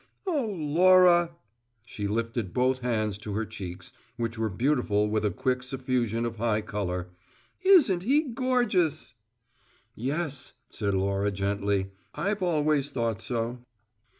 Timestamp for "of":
6.25-6.37